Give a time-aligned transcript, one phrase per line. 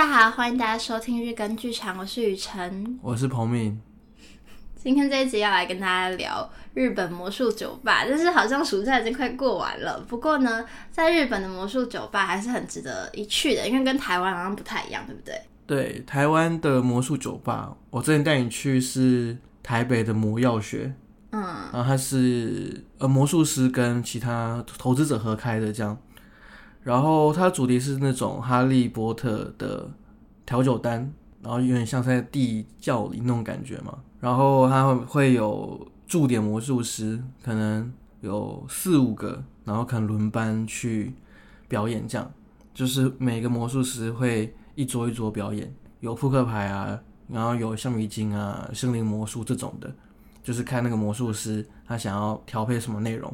[0.00, 3.78] 大家好，欢迎大家收听日更剧场，我是雨辰，我是彭敏。
[4.74, 10.02] 今天这一集要来跟大家聊日本魔术酒吧，但是好像暑假已经快过完了。
[10.08, 15.38] 不过呢，在日本的魔术酒吧还是很值得一去的，因为跟台湾好像不太一样，对不对？
[15.66, 20.94] 对，台湾的魔术酒吧，我之前带你去是台北的魔药学，
[21.32, 25.98] 嗯，然后它是呃魔术师跟其他投资者合开的这样。
[26.82, 29.86] 然后它的主题是那种哈利波特的
[30.50, 31.08] 调酒单，
[31.44, 33.96] 然后有点像在地窖里那种感觉嘛。
[34.18, 41.14] 然后它会有驻点魔术师，可能有四五个，然后可能轮班去
[41.68, 42.28] 表演，这样
[42.74, 49.88] 就是每个魔术师会一桌一桌表演，有扑克牌啊，然后有橡皮筋啊、森林魔术这种的，
[50.42, 53.32] 就是看那个魔术师他想要调配什么内容。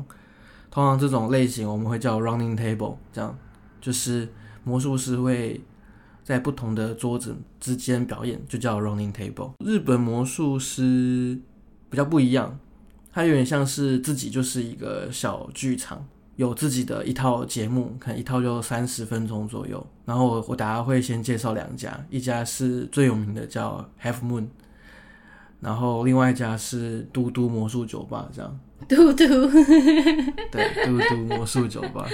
[0.70, 3.34] 通常这种类型我们会叫 running table，这样
[3.80, 4.28] 就是
[4.64, 5.58] 魔术师会
[6.26, 9.52] 在不同的桌子之间表演，就叫 running table。
[9.64, 11.38] 日本魔术师
[11.88, 12.58] 比较不一样，
[13.12, 16.04] 它有点像是自己就是一个小剧场，
[16.34, 19.86] 有自己的一套节目，可能一套就三十分钟左右。
[20.04, 24.48] 然后我我大家会先介绍两家，一家是最有名的叫 Half Moon，
[25.60, 28.58] 然后另外一家是嘟嘟魔术酒吧，这样。
[28.88, 29.24] 嘟嘟，
[30.50, 32.04] 对，嘟嘟魔术酒吧。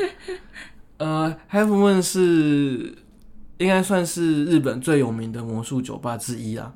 [0.99, 2.95] 呃，Half Moon 是
[3.63, 6.73] 应该算是日本最有名的魔术酒吧之一啦。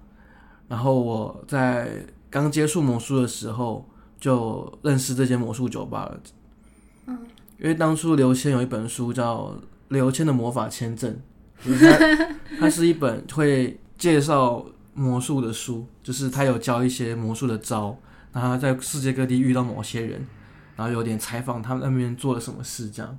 [0.69, 3.85] 然后我在刚接触魔术的时候
[4.21, 6.21] 就认识这间魔术酒吧了。
[7.07, 7.19] 嗯，
[7.59, 9.49] 因为当初刘谦有一本书叫
[9.89, 11.17] 《刘谦的魔法签证》，
[11.67, 12.29] 就是它，
[12.61, 14.65] 它是一本会介绍
[14.95, 17.97] 魔术的书，就是他有教一些魔术的招。
[18.33, 20.27] 然后在世界各地遇到某些人，
[20.77, 23.19] 然后有点采访他们那边做了什么事，这样。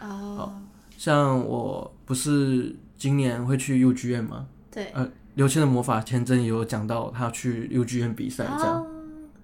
[0.00, 0.48] 哦、oh.，
[0.96, 4.46] 像我不是今年会去 UGM 吗？
[4.70, 4.86] 对。
[4.94, 8.78] 呃，刘谦的魔法签证也有讲到他去 UGM 比赛这样。
[8.78, 8.86] Oh.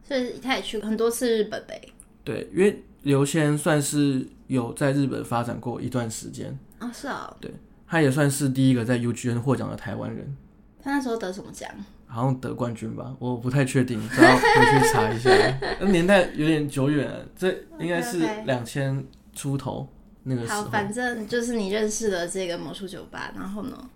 [0.03, 1.81] 所以他也去过很多次日本呗。
[2.25, 6.59] 对，因为刘谦算是有在日本发展过一段时间。
[6.79, 7.37] 啊、oh,，是啊。
[7.41, 7.51] 对，
[7.87, 10.37] 他也算是第一个在 UGM 获奖的台湾人。
[10.83, 11.71] 他那时候得什么奖？
[12.07, 15.31] 好像得冠军吧，我不太确定，只要回去查一下。
[15.81, 19.03] 那年代有点久远了，这应该是两千
[19.35, 19.89] 出头
[20.25, 20.63] 那个时候。
[20.63, 23.91] 好，反正就是你认识的这个魔术酒吧，然后呢？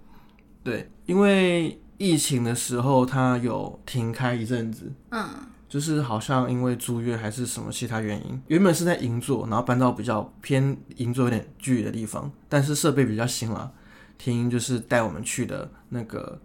[0.63, 4.93] 对，因为疫情的时候，它有停开一阵子。
[5.11, 5.29] 嗯。
[5.69, 13.73] 就是好像因为租约还是什么其他原因，原本是在银座，然后搬到比较偏银座有点距离的地方，但是设备比较新了。
[14.17, 16.41] 听就是带我们去的那个。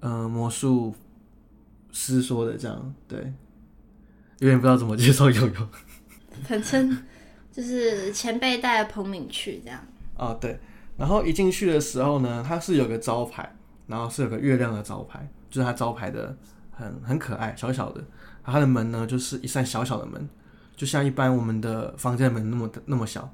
[0.00, 0.94] 嗯、呃，魔术
[1.90, 3.18] 师说的这样，对，
[4.38, 5.68] 有点不知道怎么介绍悠悠。
[6.44, 6.96] 反正
[7.56, 9.80] 就是前辈带彭敏去这样。
[10.14, 10.60] 啊，对。
[10.98, 13.50] 然后一进去的时候呢，它是有个招牌，
[13.86, 16.36] 然后是有个月亮的招牌，就是它招牌的
[16.70, 18.04] 很很可爱，小小的。
[18.44, 20.28] 它的门呢，就是一扇小小的门，
[20.76, 23.26] 就像一般我们的房间门那么那么小。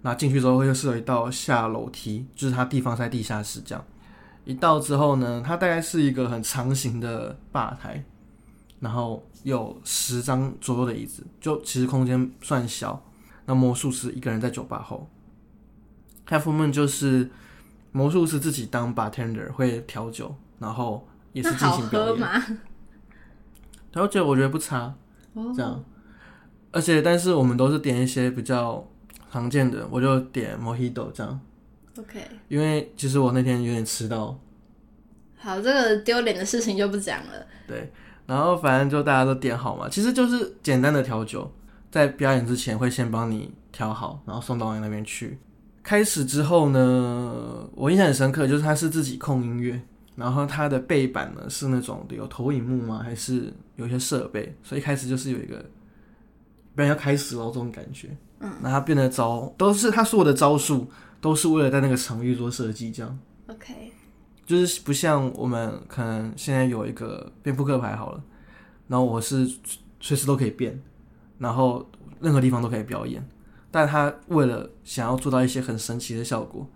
[0.00, 3.84] 那进去之后，又是有一道下楼梯，就是它地方在地下室这样。
[4.46, 8.02] 一到之后呢，它大概是一个很长形的吧台，
[8.80, 13.02] 然后有十张左右的椅子，就其实空间算小。
[13.46, 15.08] 那魔术师一个人在酒吧后
[16.28, 17.30] ，Half Moon 就是
[17.92, 22.28] 魔术师自己当 bartender 会调酒，然后也是进行表演。
[23.90, 24.94] 调酒我觉得不差，
[25.34, 25.84] 这样，
[26.70, 28.86] 而且但是我们都是点一些比较
[29.32, 31.40] 常见的，我就点 Mojito 这样。
[31.98, 34.38] OK，因为其实我那天有点迟到。
[35.38, 37.46] 好，这个丢脸的事情就不讲了。
[37.66, 37.90] 对，
[38.26, 41.50] 然后反正就大家都点好嘛，其实就是简单的调酒，
[41.96, 45.38] 在表演之前会先帮你调好，然后送到你那边去。
[45.82, 49.80] 开始之后呢，我印象很深刻，就是他是自己控音乐，
[50.14, 53.00] 然后他的背板呢是那种有投影幕吗？
[53.02, 54.54] 还是有一些设备？
[54.62, 55.56] 所以一开始就是有一个，
[56.74, 58.14] 表演要开始了这种感觉。
[58.40, 60.86] 嗯，那他变的招都是他所有的招数。
[61.18, 63.18] 都是为了在那个场域做设计，这样。
[63.46, 63.90] OK，
[64.44, 68.22] 就是不像我们可能现在有一个变扑克牌好了，
[68.86, 69.50] 然后我是
[69.98, 70.80] 随时都可以变，
[71.38, 71.88] 然后
[72.20, 73.26] 任何地方都可以表演，
[73.70, 76.66] 但他为了想要做到一些很神奇的效果。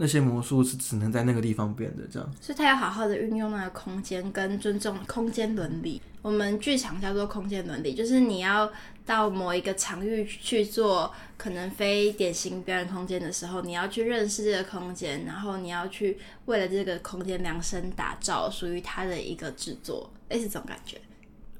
[0.00, 6.00] 那些魔术是只能在那个地方变的，这样，所以他要好好的运用那个空间跟尊重空间伦理。
[6.22, 8.70] 我们剧场叫做空间伦理，就是你要
[9.04, 20.96] 到某一个场域去做可能非典型表演空间的时候，你要去认识这个空间，然后你要去为了这个空间量身打造属于他的一个制作，类似这种感觉。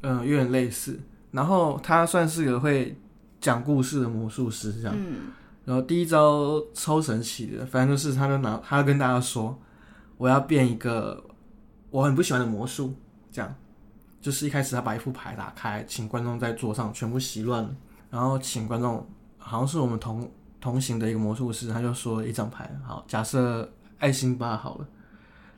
[0.03, 1.01] 嗯，有点类似。
[1.31, 2.97] 然后他算是个会
[3.41, 4.95] 讲故事的魔术师，这样。
[4.97, 5.33] 嗯。
[5.65, 9.59] 然后第一招超神奇的，反正就是他就拿他跟大家说，
[10.17, 11.23] 我要变一个
[11.91, 12.95] 我很不喜欢的魔术，
[13.31, 13.55] 这样。
[14.21, 17.77] 就是一开始他把一副牌打开，请观众在桌上全部洗乱，
[18.11, 19.07] 然后请观众，
[19.39, 20.29] 好像是我们同
[20.61, 24.89] 同行的一个魔术师，他就说一张牌，好，假设爱心八好了，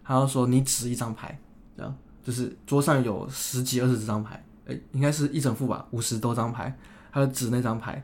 [0.05, 1.41] 他就说你指一张牌，
[1.75, 4.45] 这样就是桌上有十几二十张牌，
[4.93, 6.77] 应该是一整副吧，五十多张牌，
[7.13, 8.03] 他就指那张牌，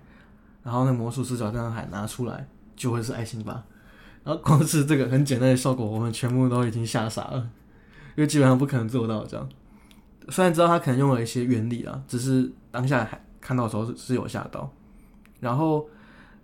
[0.63, 3.65] 然后那魔术师把这张牌拿出来，就会是爱心吧，
[4.25, 7.51] 然后光是这个很简单的效果，我们全部都已经吓傻了，
[8.17, 9.49] 因为基本上不可能做到这样。
[10.29, 14.69] 虽然知道他可能用了一些原理啊，只是当下还看到的时候是有吓到。
[15.39, 15.89] 然后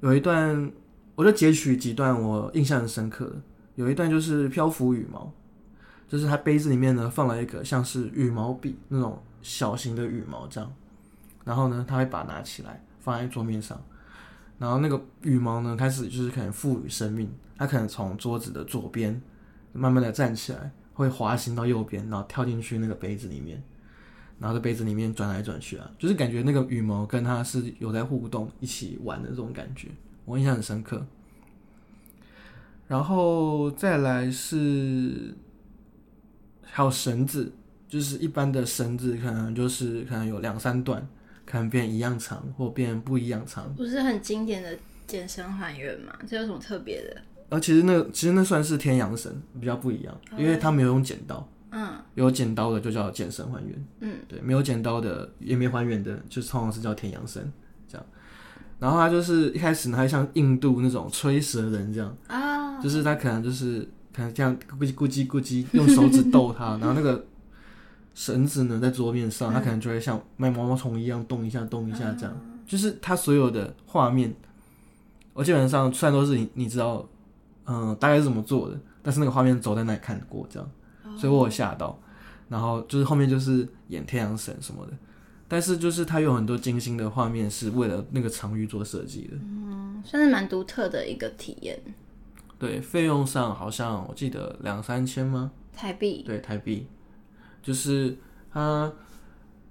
[0.01, 0.71] 有一段，
[1.17, 3.33] 我就截取几段我印象很深刻的。
[3.75, 5.33] 有一段就是漂浮羽毛，
[6.07, 10.73] 就是他杯子里面呢放了一个像是羽毛笔那种小型的羽毛这样。
[11.45, 13.83] 然后呢，他会把它拿起来放在桌面上，
[14.59, 19.21] 然后那个羽毛呢开始就是可能赋予生命，它可能从桌子的左边
[19.73, 23.63] 慢慢的站起来，会滑行到右边，然后跳进去那个杯子里面。
[24.39, 29.89] 然后在杯子里面转来转去啊，就是感觉那个羽毛跟它是有在互动、一起玩的这种感觉，
[30.25, 31.07] 我印象很深刻。
[32.89, 35.33] 然后再来是
[36.65, 37.53] 还有绳子，
[37.93, 41.07] 就是一般的绳子可能就是可能有两三段，
[41.45, 44.75] 可能变一样长或变不一样长，不是很经典的
[45.07, 46.11] 健身还原嘛？
[46.27, 47.21] 这有什么特别的？
[47.51, 49.31] 而其实那个其实那算是天阳绳，
[49.61, 51.47] 比较不一样，因为它没有用剪刀。
[51.71, 57.43] 嗯，有剪刀的就叫健身还原，嗯，对，没有剪刀的也没还原的，就是通常是叫天阳绳
[57.87, 58.07] 这样。
[58.79, 67.23] 然后他就是一开始呢，还像印度那种吹蛇人这样啊，就是他可能就是可能这样咕叽咕叽咕叽用手指逗他， 然后那个
[68.15, 72.37] 绳子呢在桌面上，它可能就会像卖毛毛虫一样动一下动一下这样，
[72.67, 74.35] 就是它所有的画面，
[75.33, 77.07] 我基本上虽然都是你你知道，
[77.67, 80.71] 嗯，大概是怎么做的，但是那个画面走在那里看过这样。
[81.15, 81.99] 所以我有吓到，
[82.49, 84.93] 然后就是后面就是演太阳神什么的，
[85.47, 91.79] 但是就是它有很多精心的画面是为了那个场域做设计的，嗯，算是蛮独特的一个体验。
[92.59, 95.51] 对，费用上好像我记得两三千吗？
[95.75, 96.23] 台币？
[96.25, 96.87] 对，台币，
[97.63, 98.17] 就是
[98.53, 98.93] 他，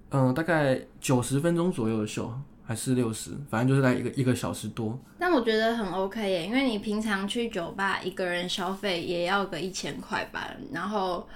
[0.09, 2.33] 嗯，大概九十分钟左右的秀，
[2.63, 4.97] 还是六十，反正就是在一个一个小时多。
[5.19, 11.27] 但我觉得很 OK 耶，因为你平常去酒吧一个人消费也要个一千块吧，然后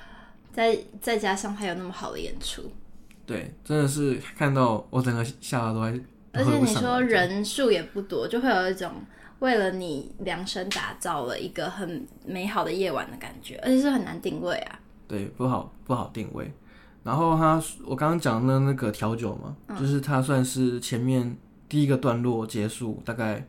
[0.52, 2.63] 再再加上他有那么好的演出，
[3.25, 6.00] 对，真的是看到我整个下巴都还。
[6.31, 8.92] 而且你说人数也不多，就会有一种
[9.40, 14.80] 为了你量身打造了一个很美好的夜晚的感觉，而且是很难定位啊。
[15.07, 16.52] 对，不好不好定位。
[17.04, 21.38] 然后他，我刚刚讲的那个调酒嘛，嗯、就是他算是前面
[21.69, 23.48] 第一个段落结束，大概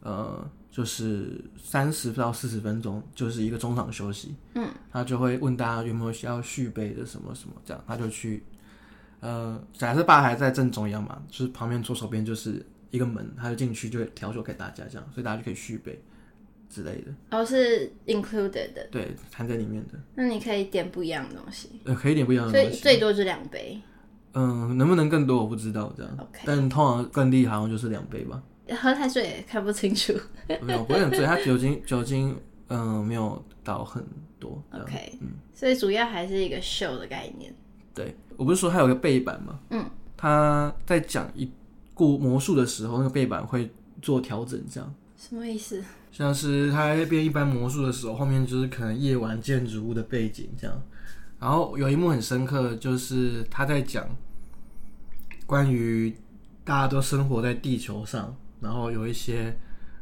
[0.00, 4.36] 呃就是三十到四十分钟，就是一个中场休息。
[4.54, 8.44] 嗯，他就会问大家有没有需要续杯的什么什么，这样他就去
[9.18, 16.00] 呃，假设吧台在正中央嘛，就是旁边左手边就是一个门，他就进去就会调酒给大家，这样，所以大家就可以续杯。
[16.68, 19.98] 之类的，哦，是 included 的，对，含在里面的。
[20.14, 23.80] 那你可以点不一样的东西，呃，可以点不一样的东西，所以最多就两杯。
[24.34, 26.12] 嗯，能不能更多我不知道，这样。
[26.18, 28.42] OK，但通常更厉害好像就是两杯吧。
[28.78, 30.12] 喝太醉也看不清楚。
[30.60, 32.36] 没有，不会很醉，它酒精酒精
[32.68, 34.04] 嗯没有到很
[34.38, 34.62] 多。
[34.72, 37.54] OK，嗯，所以主要还是一个 show 的概念。
[37.94, 39.58] 对，我不是说它有个背板吗？
[39.70, 41.50] 嗯，他在讲一
[41.94, 43.70] 过魔术的时候，那个背板会
[44.02, 44.94] 做调整，这样。
[45.18, 45.82] 什么意思？
[46.12, 50.82] 像是他在变一般魔术的时候，后面就是可能夜晚建筑物的背景这样。
[51.38, 54.08] 然后有一幕很深刻，就是他在讲
[55.46, 56.14] 关于
[56.64, 59.54] 大家都生活在地球上，然后有一些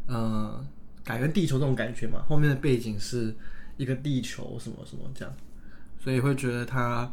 [0.06, 0.64] 呃
[1.02, 2.23] 改变地球这种感觉嘛。
[2.28, 3.35] 后面的背景是
[3.76, 5.35] 一个地球什么什么这样，
[5.99, 7.11] 所以会觉得他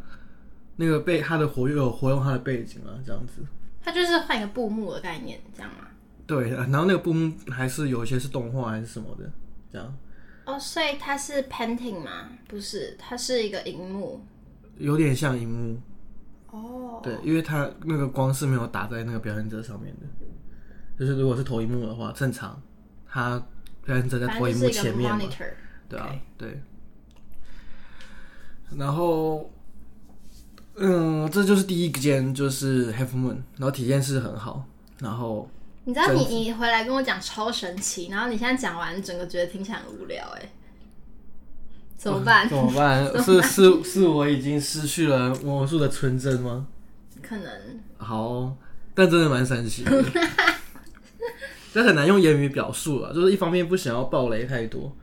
[0.76, 3.42] 那个背他的活跃有活用他的背景啊，这样子。
[3.84, 5.88] 他就是换一个布幕的概念，这样吗？
[6.32, 9.30] 对，然后那个布幕还是有一些是动画还是什么的，
[9.70, 9.94] 这样。
[10.46, 12.30] 哦，所以它是 painting 吗？
[12.48, 14.26] 不是，它是一个荧幕，
[14.78, 15.78] 有点像荧幕。
[16.52, 20.08] 哦，对，因为它那个光是没有打在那个表演者上面的，
[20.98, 22.62] 就是如果是投影幕的话，正常，
[23.06, 23.38] 它
[23.84, 25.20] 表演者在投影幕前面嘛。
[25.90, 26.62] 对啊，对。
[28.78, 29.52] 然后，
[30.76, 34.66] 嗯，这就是第一间，就是 Half Moon，然后体验是很好，
[35.00, 35.50] 然后。
[35.86, 40.50] 你知道你你回来跟我讲超神奇，然后你现在讲完，整个觉得听起来很无聊，哎，
[41.98, 42.48] 怎么办？
[42.48, 43.06] 怎么办？
[43.24, 46.68] 是是是我已经失去了魔术的纯真吗？
[47.22, 47.52] 可能。
[47.98, 48.56] 好，
[48.94, 50.04] 但真的蛮神奇的，
[51.74, 53.14] 这很难用言语表述了。
[53.14, 54.96] 就是一方面不想要暴雷太多，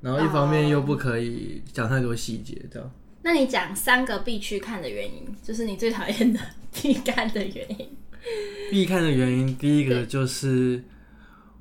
[0.00, 2.88] 然后一方面又不可以讲太多细节，这样。
[2.88, 2.92] Oh.
[3.22, 6.38] 那你讲三个必去看的原因，就是你最讨厌的
[6.72, 7.96] 必看的原因。
[8.70, 10.82] 必看的原因，第一个就是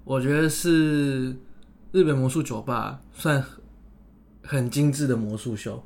[0.03, 1.29] 我觉得是
[1.91, 3.43] 日本魔术酒吧算
[4.43, 5.83] 很精致的魔术秀。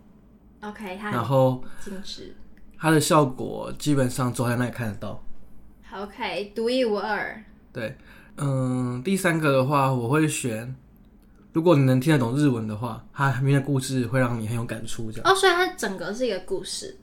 [0.62, 2.36] OK，然后精致，
[2.78, 5.24] 它的效果基本上走在那里看得到。
[5.94, 7.44] OK，独一无二。
[7.74, 7.98] 对，
[8.38, 10.76] 嗯，第三个的话，我会选，
[11.54, 15.12] 如果你能听得懂日文的话，它里面的故事会让你很有感触。
[15.12, 16.98] 这样哦，所以它整个是一个故事，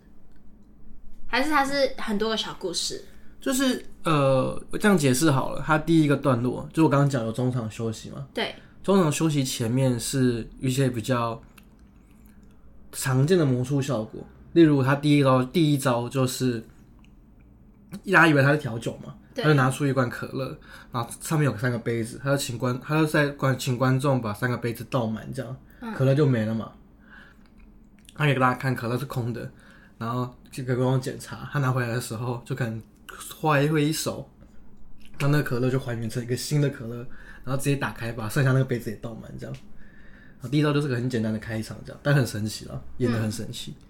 [1.27, 3.05] 还是它是很多个小故事？
[3.41, 5.63] 就是呃，我这样解释好了。
[5.65, 8.27] 他第一个段落，就我刚刚讲有中场休息嘛？
[8.35, 11.41] 对，中场休息前面是一些比较
[12.91, 14.21] 常见的魔术效果，
[14.55, 16.61] 例如他第一招，第一招就是，
[18.07, 20.59] 大家以为他是调酒嘛，他就拿出一罐可乐，
[20.91, 26.73] 然后上面有三个杯子，他就请观，他就在观请观众把三个杯子倒满，这样，嗯、可乐就没了嘛。
[28.17, 29.49] 他给大家看可乐是空的，
[29.97, 32.83] 然后就给观众检查，他拿回来的时候就可能。
[33.41, 34.31] 挥一挥手，
[35.19, 36.97] 让那个可乐就还原成一个新的可乐，
[37.45, 39.57] 然后直接打开，把剩下那个杯子也倒满，这样。
[40.51, 43.75] 第一招就是个很简单的开场，这样，但很神奇了，演的很神奇。
[43.79, 43.85] 嗯、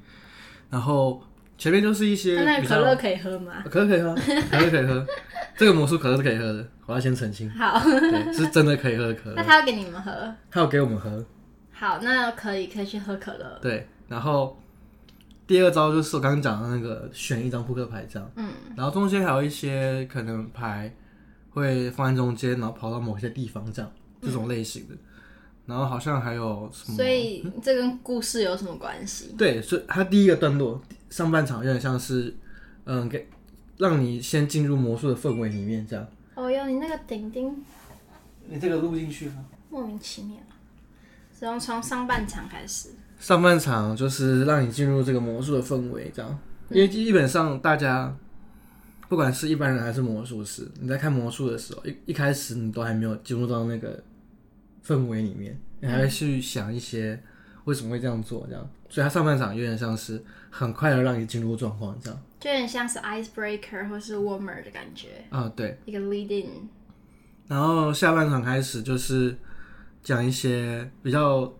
[0.70, 1.22] 然后
[1.58, 3.62] 前面就是一些，那可乐可以喝吗？
[3.70, 4.14] 可乐可以喝，
[4.50, 5.06] 可乐可以喝。
[5.56, 7.50] 这个魔术可乐是可以喝的，我要先澄清。
[7.50, 9.37] 好，对，是真的可以喝的可乐。
[9.37, 10.34] 那他要给你们喝？
[10.50, 11.25] 他要给我们喝。
[11.72, 13.58] 好，那可以可以去喝可乐。
[13.60, 14.58] 对，然后。
[15.48, 20.94] 第二招就是我刚刚讲的那个选一张扑克牌这样，嗯，然后中间还有一些可能牌
[21.48, 23.90] 会放在中间，然后跑到某些地方这样，
[24.20, 24.98] 这种类型的，嗯、
[25.64, 26.96] 然后好像还有什么？
[26.96, 29.34] 所以这跟故事有什么关系？
[29.38, 30.78] 对，所以它第一个段落
[31.08, 32.36] 上半场有点像是，
[32.84, 33.26] 嗯，给
[33.78, 36.06] 让你先进入魔术的氛围里面这样。
[36.34, 37.64] 哦哟，你那个顶顶，
[38.46, 40.36] 你这个录进去吗，莫名其妙，
[41.38, 42.90] 只能从上半场开始。
[43.18, 46.38] 上半场就是让你进入这个魔术的氛围，这样，
[46.70, 48.16] 因为基本上大家
[49.08, 54.00] 不管是一般人还是魔术师，你在看魔术的时候，一一开始你都还没有进入到那个
[54.87, 57.20] 氛围里面，你还会去想一些
[57.64, 65.25] 为什么会这样做，这样，所以他上半场有点像是很快的让你进入状况，这样，就有点像是 icebreaker 或是 warmer 的感觉。
[65.30, 66.68] 啊，对，一个 lead in，
[67.48, 69.37] 然后下半场开始就是
[70.04, 71.52] 讲一些比较。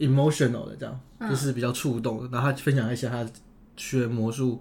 [0.00, 3.24] Emotional 的这样，嗯、就是比较触动的，然后他分享一些他
[3.76, 4.60] 学魔术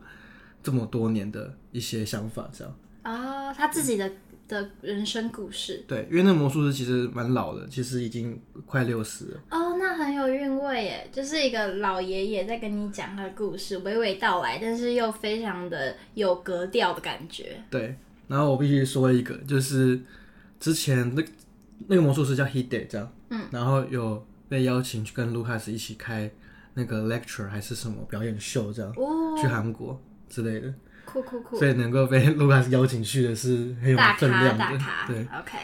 [0.61, 4.11] 这么多年的一些想法，这样啊、哦，他自己的
[4.47, 5.83] 的人生故事。
[5.87, 9.39] 对，因为那魔术师其实蛮老的，其实已经快六十了。
[9.51, 17.63] 哦，那很有韵味耶，就是一个老爷爷在跟你讲他的故事，娓娓道来，但是又非常的有格调的感觉。
[17.69, 17.95] 对，
[18.27, 19.99] 然后我必须说一个，就是
[20.59, 21.23] 之前那
[21.87, 24.25] 那个魔术师叫 Hide 这样，嗯，然后有。
[24.49, 26.29] 被邀请去跟卢卡斯一起开
[26.73, 30.73] 那个 lecture 还是什么表演秀这样，哦、去韩国之类的，
[31.05, 31.57] 酷酷酷！
[31.57, 34.57] 所以能够被卢卡斯邀请去的是很有分量的。
[34.57, 35.57] 大咖大咖，对，OK，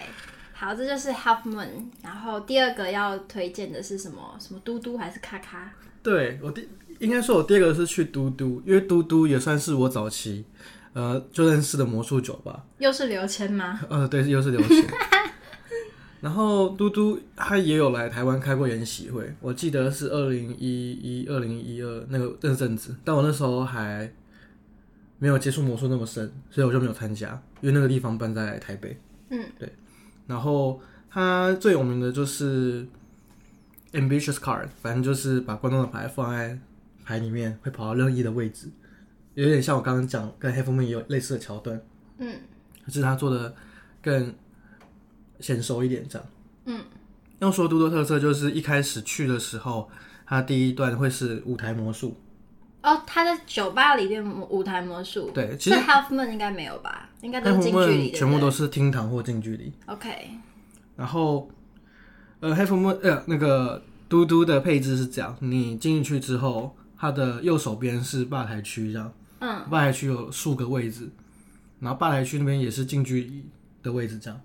[0.53, 1.67] 好，这就是 Half Moon。
[2.01, 4.35] 然后第二个要推荐的是什么？
[4.39, 5.71] 什么嘟嘟还是咔咔？
[6.01, 6.67] 对，我第
[6.99, 10.45] 应该说，我第二个是去嘟嘟，因为嘟嘟也算是我早期
[10.93, 12.63] 呃就认识的魔术酒吧。
[12.77, 13.81] 又是刘谦吗？
[13.89, 14.85] 呃，对，又是刘谦。
[16.25, 24.11] 然后嘟嘟他也有来台湾开过研习会，我记得是二零一一、二零一二那个那阵子，但我那时候还
[25.19, 28.99] 没有接触魔术那么深，所以我就没有参加，因为那个地方办在台北。
[29.29, 29.71] 嗯，对。
[30.25, 32.87] 然后他最有名的就是
[33.91, 36.57] Ambitious Card，反正就是把观众的牌放在
[37.03, 38.67] 牌里面，会跑到任意的位置，
[39.35, 41.79] 有点像我刚刚讲跟 Half Moon 也有类似的桥段。
[42.17, 42.33] 嗯，
[42.87, 43.53] 只是他做的
[44.01, 44.33] 更。
[45.39, 46.27] 娴熟一点这样，
[46.65, 46.81] 嗯，
[47.39, 49.89] 要说嘟嘟特色就是一开始去的时候，
[50.25, 52.17] 它第一段会是舞台魔术。
[52.81, 55.31] 哦，他在酒吧里面舞台魔术。
[55.33, 57.09] 对，其实 Half Moon 应该没有吧？
[57.21, 59.73] 应该都是近距离，全部都是厅堂或近距离。
[59.87, 60.29] OK。
[60.95, 61.49] 然后，
[62.41, 71.09] 呃，Half Moon 呃那个嘟嘟的配置是这样：你进去之后，它的右手边是吧台区，这样，嗯，吧台区有数个位置，
[71.79, 73.45] 然后吧台区那边也是近距离
[73.81, 74.39] 的位置，这样。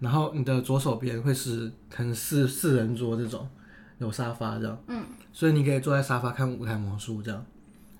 [0.00, 3.48] 然后你的左手边会是可能四四人桌这种，
[3.98, 7.44] 有沙发这样，嗯，所以你可以坐在沙发看舞台魔术这样。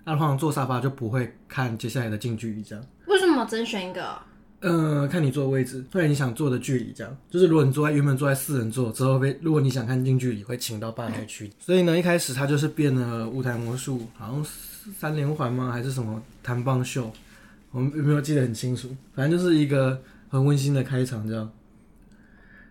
[0.04, 2.84] 那通常坐沙发就不会看接下来的近距离这样。
[3.06, 4.18] 为什么只能选一个？
[4.60, 7.16] 嗯、呃，看你坐的位置，或者你想坐的距离这样。
[7.30, 11.46] 就是如果你坐在原本坐在四人座之后被，如果你想看近距离，会请到吧台区。
[11.46, 14.44] 嗯、所以呢，一开始他就是变了舞台魔术，好像
[14.98, 15.70] 三连环吗？
[15.70, 17.10] 还是什么弹棒秀？
[17.70, 18.88] 我们有没有记得很清楚？
[19.14, 21.50] 反正就是一个很温馨的开场这样。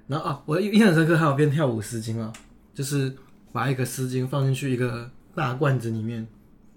[0.09, 2.33] 然后啊，我印象深刻，还有变跳舞丝巾啊，
[2.73, 3.15] 就是
[3.51, 6.27] 把一个丝巾放进去一个大罐子里面，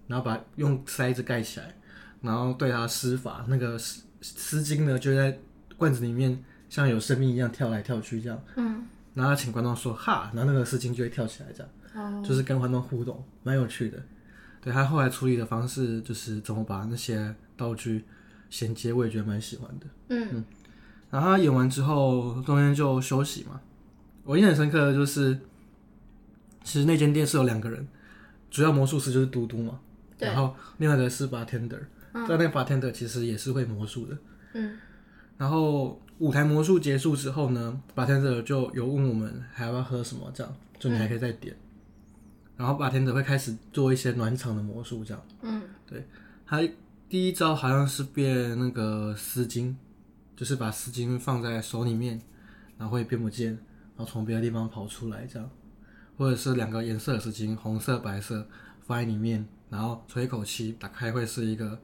[0.07, 1.75] 然后把用塞子盖起来，
[2.21, 5.39] 然后对它施法，那个丝丝巾呢就在
[5.79, 8.39] 罐子里面像有生命一样跳来跳去这样。
[8.57, 8.85] 嗯。
[9.15, 11.71] 然后他请观众说哈，然后那个丝巾就会跳起来这样。
[11.95, 12.23] 哦。
[12.23, 13.99] 就是跟观众互动，蛮有趣的。
[14.61, 18.05] 对，他后来处理的方式就是怎么把那些道具
[18.51, 19.87] 衔接，我也觉得蛮喜欢的。
[20.09, 20.45] 嗯嗯。
[21.13, 23.61] 然后他演完之后，中间就休息嘛。
[24.25, 25.39] 我印象很深刻的就是，
[26.65, 27.87] 其实那间店是有两个人，
[28.51, 29.79] 主要魔术师就是嘟嘟嘛，
[30.19, 31.79] 对然后另外一个是 bartender，
[32.27, 34.19] 在那个 bartender 其实也是会魔术的。
[34.55, 34.77] 嗯。
[35.37, 41.55] 然后舞台魔术结束之后呢，bartender 就有问我们还要不要喝什么，这样就你还可以再点。
[41.55, 41.59] 嗯
[42.55, 45.21] 然后 bartender 会开始做一些暖场的魔术，这样。
[45.41, 46.07] 嗯，对，
[46.47, 46.63] 他
[47.09, 49.75] 第一招好像是变那个丝巾，
[50.37, 52.21] 就是把丝巾放在手里面，
[52.79, 53.51] 然后会变不见，
[53.97, 55.51] 然后从别的地方跑出来，这样。
[56.17, 58.47] 或者是两个颜色的丝巾，红色、白色
[58.85, 61.79] 放在里面，然后吹一口气，打开会是一个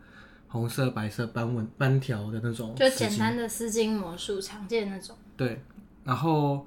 [0.46, 2.74] 红色、白色斑纹斑条的那种。
[2.74, 5.16] 就简单的丝巾魔术，常见那种。
[5.36, 5.62] 对，
[6.04, 6.66] 然后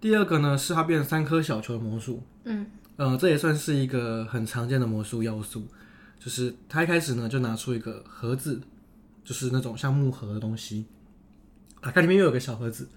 [0.00, 2.22] 第二个呢，是他变三颗小球的魔术。
[2.44, 2.66] 嗯。
[2.96, 5.66] 呃，这也算是一个很常见的魔术要素，
[6.16, 8.62] 就是他一开始呢就拿出一个盒子，
[9.24, 10.86] 就是那种像木盒的东西，
[11.84, 12.88] 打开里面又有个小盒子，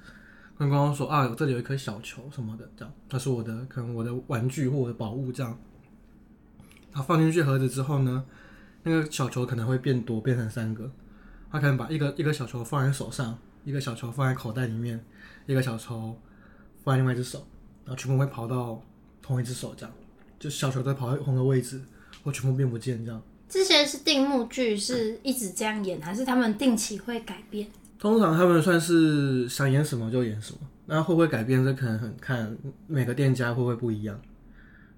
[0.58, 5.60] 跟观众说啊，这里有一颗小球什么的，这样，它是我的可能我的玩具或我的宝物这样。
[6.94, 8.24] 他放进去盒子之后呢，
[8.84, 10.90] 那个小球可能会变多，变成三个，
[11.52, 15.04] 他可能把一个一个小球放在手上，一个小球放在口袋里面，
[15.48, 16.18] 一个小球
[16.86, 17.46] 放在另外一只手，
[17.84, 18.82] 然后全部会跑到。
[19.20, 19.94] 同一只手这样，
[20.40, 21.82] 就小球在跑在同个位置，
[22.24, 23.22] 或全部变不见这样。
[23.50, 27.68] 这些是定目剧，是一直这样演，还是他们定期会改变？
[28.00, 31.64] 通常他们算是想演什么就演什么，那会不会改变？
[31.64, 32.58] 这可能很看
[32.88, 34.20] 每个店家会不会不一样。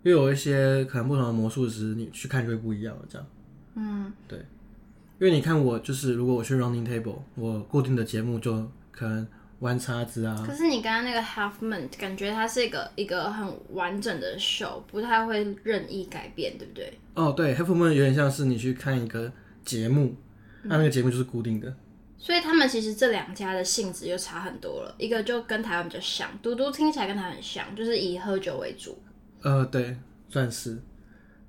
[0.04, 3.02] 因为有一些可能不同的魔术师，你去看就会不一样了。
[3.10, 3.28] 这样，
[3.76, 4.40] 嗯，对。
[5.20, 9.28] 因为你看我就是，如果我去 Rounding Table，我固定的节目就可能。
[9.60, 10.42] 玩叉子啊！
[10.48, 16.98] 可是你刚刚那个 Half Moon 感觉它是一个一个很完整的 show，，不太会任意改变，对不对？
[17.14, 19.30] 哦，对，Half Moon 有点像是你去看一个
[19.66, 20.16] 节目，
[20.64, 21.76] 那、嗯、那个节目就是固定的。
[22.20, 29.02] 所以他们其实这两家的性质就差很多了，一个就跟台湾比较像，嘟嘟听起来跟他很像，就是以喝酒为主。
[29.42, 29.98] 呃，对，
[30.30, 30.78] 算是。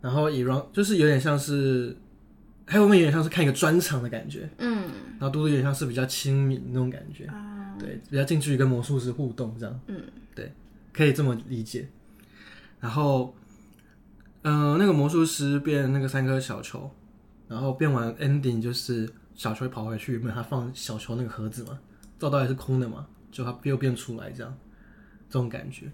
[0.00, 1.96] 然后以 Round 就是有点像是。
[2.66, 4.48] 还有没有点像是看一个专场的感觉？
[4.58, 4.84] 嗯，
[5.18, 10.00] 然后嘟嘟有点像是比较亲民那种感觉，嗯、对，比较近距离跟魔术师互动这样，嗯，
[10.36, 10.52] 对，
[10.92, 11.88] 可以这么理解。
[12.78, 13.34] 然后，
[14.42, 16.88] 嗯、呃，那个魔术师变那个三颗小球，
[17.48, 21.78] 然后变完 ending 就是小球会跑回去，没有他放小球那个盒子嘛，
[22.18, 24.54] 照到还是空的嘛，就他又变出来这样，
[25.30, 25.90] 这种感觉。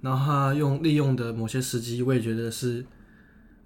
[0.00, 2.82] 然后他用利用的某些时机，我也觉得是。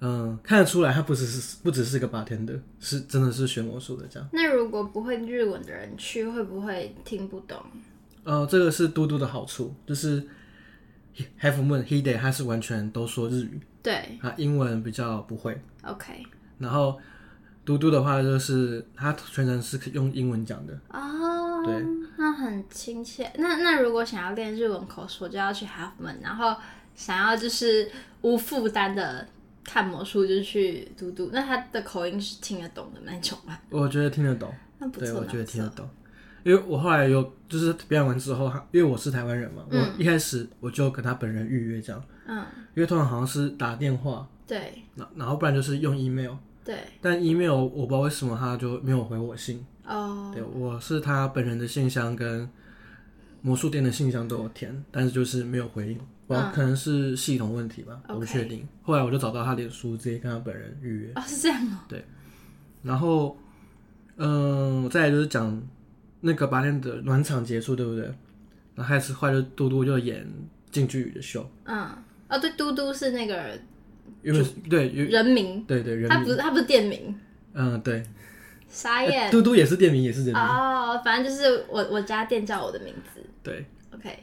[0.00, 4.28] 嗯，看得出来他不只是不只是个 bartender，是真的是学魔术的这样。
[4.32, 7.56] 那如果不会日文的人去，会不会听不懂？
[8.24, 10.20] 呃，这个是嘟嘟的好处，就是
[11.40, 15.58] Half Moon He Day，他是完全都说日语，对，他英文比较不会。
[15.84, 16.22] OK。
[16.58, 16.98] 然后
[17.66, 20.72] 嘟嘟的话就是他全程是用英文讲的。
[20.88, 21.84] 哦，对，
[22.16, 23.30] 那很亲切。
[23.36, 26.56] 那那如果想要练日文口说，就要去 Half Moon，然后
[26.94, 27.90] 想要就是
[28.22, 29.26] 无负担的。
[29.68, 33.58] 看魔术就去嘟嘟，那他的口音是听得懂的那种吗？
[33.68, 34.48] 我觉得听得懂，
[34.78, 35.84] 那不错，对，我觉得听得懂，
[36.44, 44.84] 因为我后来有就是表演完之后，因为我是台湾人嘛，嗯、我一开始我就跟他本人预约这样，嗯，因为通常好像是打电话，对，
[45.16, 46.34] 然后不然就是用 email，
[46.66, 52.46] 对，但 email 我不知道为什么他就没有回我信，哦，对，我是他本人的信箱跟
[53.40, 55.98] 魔术店的信箱都有填，但是就是没有回应。
[56.26, 58.66] 我可能是系统问题吧，我不确定。
[58.82, 61.12] 后来我就找到他脸书，直接跟他本人预约。
[61.14, 61.78] 哦，是这样哦。
[61.88, 62.04] 对，
[62.82, 63.38] 然后，
[64.16, 65.62] 嗯，再来就是讲
[66.20, 68.06] 那个八天的暖场结束，对不对？
[68.74, 70.26] 然后开始坏了，嘟嘟就演
[70.72, 71.48] 近距离的秀。
[71.62, 71.88] 嗯，
[72.28, 73.56] 哦，对，嘟嘟是那个，
[74.22, 77.14] 因为对人名，对对人名，他不是他不是店名。
[77.54, 78.02] 嗯，对。
[78.68, 79.30] 傻眼。
[79.30, 80.36] 嘟嘟也是店名，也是人名。
[80.36, 83.20] 哦，反正就是我我家店叫我的名字。
[83.42, 83.64] 对。
[83.94, 84.18] OK。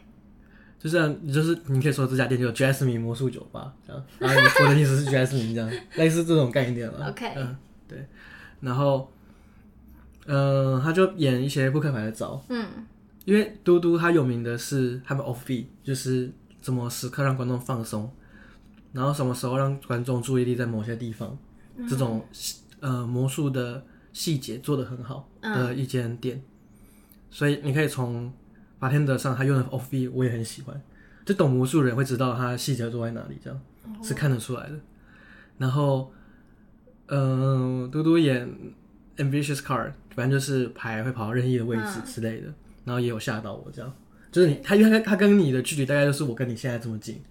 [0.79, 7.07] 就这样，就是你可以说这家店叫 Jasmine 魔术酒吧，这样，然后我的意思是 Jasmine 这样，类似这种概念了。
[7.07, 7.55] OK，嗯，
[7.87, 8.05] 对，
[8.59, 9.09] 然后，
[10.25, 12.67] 嗯、呃，他就演一些扑克牌的招，嗯，
[13.23, 16.29] 因为嘟嘟他有名的是他们 offbeat，就是
[16.61, 18.11] 怎么时刻让观众放松，
[18.93, 21.37] 然后什么时候让观众注意力在某些地方，
[21.75, 22.25] 嗯、这种
[22.79, 26.43] 呃魔术的细节做得很好的一间店，嗯、
[27.29, 28.31] 所以你可以从。
[28.79, 30.81] 法天的上他用的 offbeat 我也很喜欢，
[31.23, 34.05] 就懂魔术的人会知道他细节做在哪里，这样、oh.
[34.05, 34.77] 是看得出来的。
[35.57, 36.11] 然后，
[37.05, 38.45] 嗯、呃，嘟嘟演
[39.15, 42.53] Ambitious Card，反正就是牌会跑到任意的位置之类的，嗯、
[42.83, 43.89] 然后也有吓到我，这样
[44.33, 47.21] 就是你他因为他他跟你的距离大概就是我跟你现在这么近，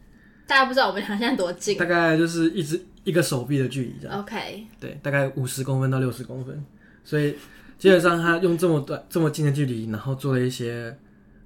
[0.53, 4.21] 大家不知道我们俩现在多近，大概就是一只一个手臂的距离这样。
[4.21, 6.63] OK，对，大概五十公分到六十公分，
[7.03, 7.35] 所以
[7.79, 10.95] 基本上他用这么短这么近的距离，然后做了一些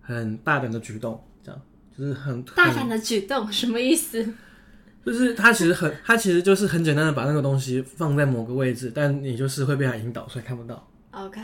[0.00, 1.22] 很大胆的举动。
[1.44, 1.62] 这样
[1.96, 4.28] 就是很大胆的举动，什么意思？
[5.04, 10.84] 就是他其实很，他其实就是很简单的把那个东西放在某个位置，但你就是会被他引导，所以看不到。
[11.12, 11.40] OK，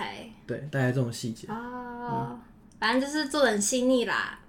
[0.49, 1.47] 对，大概这种细节。
[1.47, 2.41] 哦，嗯、
[2.81, 4.41] 反正就是做的很细腻啦。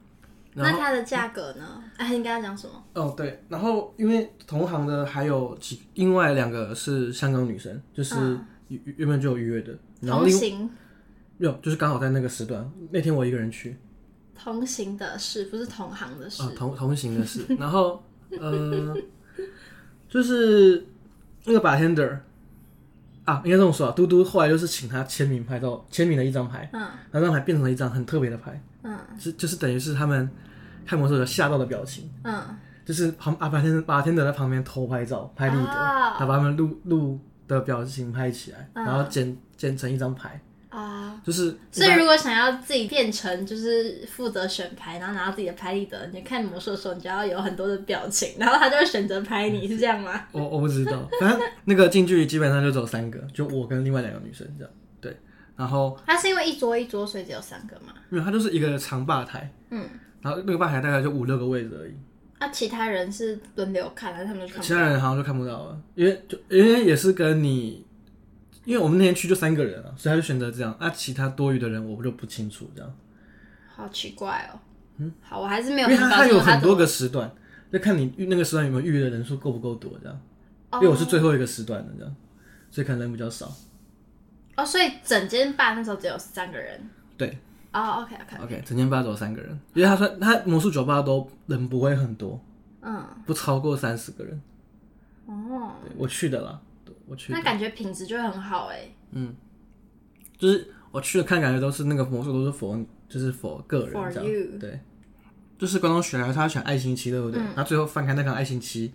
[0.55, 1.83] 那它的价格呢？
[1.97, 2.83] 哎、嗯，你刚刚讲什么？
[2.93, 8.15] 哦，对，然后因为同行的还有几，另外两个是香港女生，就是
[8.67, 10.69] 原原本就有预约的，然后另外
[11.39, 13.77] 有就是刚好在那个时段，那天我一个人去。
[14.35, 17.45] 同行的事不是同行的事，啊、同同行的事。
[17.57, 18.03] 然后，
[18.39, 18.93] 呃，
[20.09, 20.85] 就是
[21.45, 22.17] 那个 bartender
[23.23, 23.93] 啊，应该这么说啊。
[23.95, 30.29] 嘟嘟后来就是请他签名拍照，签名的一张牌，嗯，那张牌变成了一张很特别的牌，嗯，是就是等于是他们
[30.85, 32.43] 看魔术的吓到的表情，嗯，
[32.85, 40.39] 就是旁啊 bartender bartender 在旁边偷拍照，拍立得，哦、他把他们录录的表情拍起来，嗯、然后剪剪成一张牌。
[40.69, 50.25] 啊，uh, 就是，所以如果想要自己变成就是负责选牌，然后拿到自己的拍立得，你看魔术的时候，你就要有很多的表情，然后他就会选择拍你，是这样吗？
[50.31, 54.73] 我我不知道，反正那个近距离基本上就只有三个，就我跟另外两个女生这样。
[54.99, 55.15] 对，
[55.55, 57.93] 然后他是因为一桌一桌，所以只有三个嘛？
[58.09, 59.87] 没有，他就是一个长吧台，嗯，
[60.21, 61.93] 然后那个吧台大概就五六个位置而已。
[62.39, 64.63] 那、啊、其他人是轮流看，还是他们就看不到？
[64.63, 67.85] 其他人好像就看不到了，因为就因为也是跟你。
[68.65, 70.73] 因为我们那天去就三个人啊，所以他就选择这样。
[70.79, 72.95] 那、啊、其他多余的人，我就不清楚这样。
[73.67, 74.59] 好奇怪哦。
[74.99, 75.89] 嗯，好，我还是没有。
[75.89, 77.29] 因为他他有很多个时段，
[77.73, 80.17] 就看你那个时段有没有预约的人数够不够多这样。
[80.71, 82.15] 哦、因为我是最后一个时段的这样，
[82.71, 83.53] 所以可能人比较少。
[84.55, 86.89] 哦，所以整间吧那时候只有三个人。
[87.17, 87.37] 对。
[87.71, 92.39] 哦，OK OK OK，整间吧只有三个人，因为他说他魔术酒吧都人不会很多，
[92.81, 94.41] 嗯，不超过三十个人。
[95.25, 95.73] 哦。
[95.83, 96.61] 对，我去的啦。
[97.05, 98.87] 我去，那感觉品质就会很好哎。
[99.11, 99.35] 嗯，
[100.37, 104.25] 就是我去了看，感觉都是那个魔术都是 for，就是 for 个人这样。
[104.25, 104.57] You.
[104.59, 104.79] 对，
[105.57, 107.41] 就是观众选，他选爱心七，对不对？
[107.41, 108.93] 嗯、他最后翻开那个爱心七，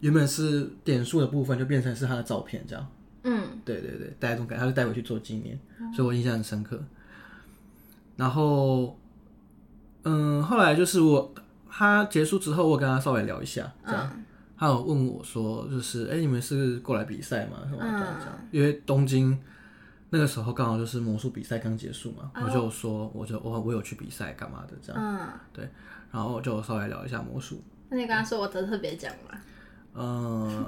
[0.00, 2.86] 原本是点数的部分，就变成是他的照片这样。
[3.26, 6.82] 嗯，对对对，带这种感觉，他就带回去做纪念，嗯、所以我印象很深刻。
[8.16, 8.96] 然后，
[10.04, 11.34] 嗯，后来就是我
[11.68, 14.10] 他结束之后，我跟他稍微聊一下，这样。
[14.14, 14.22] 嗯
[14.58, 17.58] 他有问我说：“就是，哎、欸，你们是过来比赛吗？
[17.68, 18.48] 什么这样这样？
[18.50, 19.38] 因为东京
[20.08, 25.68] 那个时候刚好就是魔术比赛刚结束嘛，我就说，我就我我有去比赛干嘛的这样，嗯，对，
[26.10, 27.62] 然后就稍微聊一下魔术。
[27.90, 29.38] 那你刚刚说我得特别奖吗？
[29.98, 30.64] 嗯，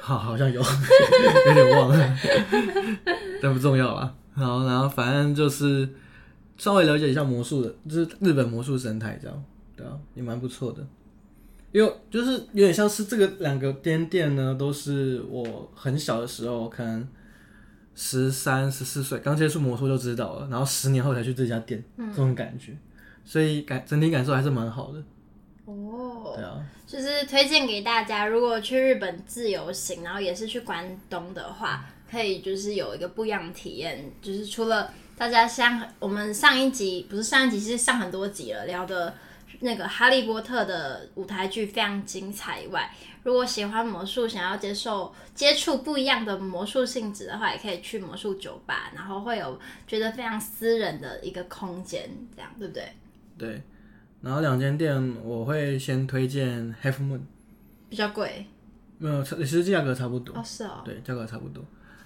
[0.00, 0.60] 好， 好像有，
[1.48, 2.18] 有点忘了，
[3.40, 4.14] 但不重要了。
[4.34, 5.88] 然后，然后反正就是
[6.56, 9.44] 稍微了解一下魔术的，就是日本魔术生态这样，
[9.76, 10.84] 对啊，也蛮不错的。”
[11.72, 17.08] 因为就是有点像是这个两个店店呢，都是我很小的时候，可能
[17.94, 22.76] 十三、十四岁刚接触魔术就知道了，然后十年后才去这家店，嗯、这种感觉，
[23.24, 25.02] 所以感整体感受还是蛮好的。
[25.64, 26.60] 哦，对啊，
[26.92, 39.14] 就是推荐给大家，如果去日本自由行，然后也是去关东的话，可以就是有一个不一样的体验，就是除了大家像我们上一集不是上一集，是上很多集了聊的。
[39.60, 42.90] 那个《哈利波特》的舞台剧非常精彩以外，
[43.22, 52.92] 如果喜欢魔术，想要接受接触不一样的魔术性质的话，也可以去魔术酒吧，然后会有觉得非常私人的一个空间，这样对不对？
[53.38, 53.62] 对。
[54.22, 57.20] 然后两间店我会先推荐 Half Moon，
[57.88, 58.46] 比较贵。
[58.98, 60.34] 没有，其实价格差不多。
[60.38, 60.80] 哦，是哦。
[60.84, 61.62] 对，价格差不多。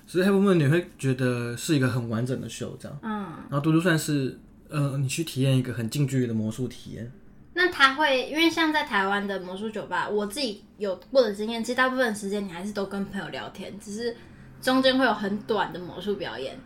[0.06, 2.98] 其实 Half Moon 你会觉得是一个很完整的秀，这样。
[3.02, 3.10] 嗯。
[3.50, 7.12] 然后嘟嘟算是，呃，你去体验一个很近距离的魔术体验。
[7.52, 14.16] 那他会，因为像在台湾的魔术酒吧，我自己有过的经验，其实大部分时间你还是都跟朋友聊天，只是
[14.60, 16.58] 中间会有很短的魔术表演。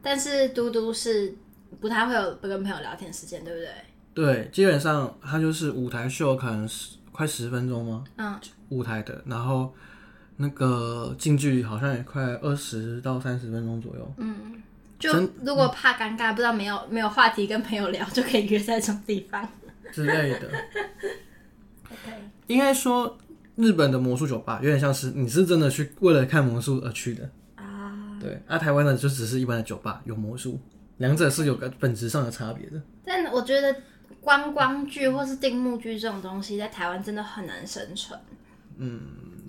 [0.00, 1.32] 但是嘟嘟是
[1.80, 3.68] 不太会有不跟朋友聊天时间，对不对？
[4.14, 8.04] 对，基本上它就是舞台秀，可能十快十分钟吗？
[8.16, 9.74] 嗯，舞台的，然后
[10.36, 14.14] 那个近距离好像也快二十到三十分钟左右。
[14.18, 14.62] 嗯，
[14.98, 15.12] 就
[15.44, 19.48] 如果怕尴尬，嗯、不知道没有没有话题跟朋友聊，就可以约在这种地方。
[19.92, 20.50] 之类的，
[22.48, 23.18] 应该说
[23.56, 28.18] 日本的魔术酒吧有点像是你是真的去为了看魔术而去的啊。
[28.18, 30.58] 对，啊，台湾的就只是一般的酒吧有魔术，
[30.96, 32.80] 两者是有个本质上的差别的。
[33.04, 33.74] 但我觉得
[34.22, 38.18] 观光剧或是定目剧这种东西，在台湾真的很难生存。
[38.78, 39.00] 嗯，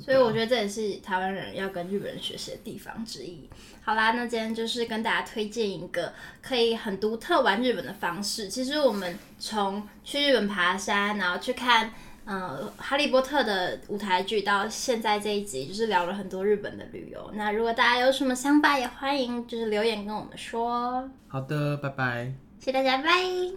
[0.02, 3.50] 所以我觉得这也是台湾人要跟日本人学习的地方之一。
[3.82, 8.50] 好啦，那今天就是跟大家推荐一个可以很独特玩日本的方式。
[8.50, 11.94] 其实我们从去日本爬山，然后去看。
[12.26, 17.30] 嗯，哈利波特的舞台剧到现在这一集，就是聊了很多日本的旅游。
[17.34, 21.04] 那如果大家有什么想法，也欢迎就是留言跟我们说。
[21.28, 22.34] 好的，拜拜。
[22.60, 23.12] 谢谢大家，拜拜。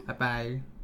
[0.09, 0.76] 拜拜。